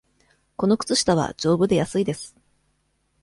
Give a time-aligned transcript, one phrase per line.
[0.57, 2.35] この靴下は、じょうぶで安いです。